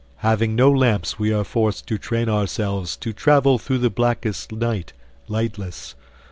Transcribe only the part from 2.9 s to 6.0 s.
to travel through the blackest night, lightless.